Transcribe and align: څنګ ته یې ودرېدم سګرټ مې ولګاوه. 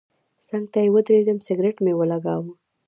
څنګ 0.47 0.65
ته 0.73 0.79
یې 0.83 0.91
ودرېدم 0.93 1.37
سګرټ 1.45 1.77
مې 1.83 1.93
ولګاوه. 1.95 2.51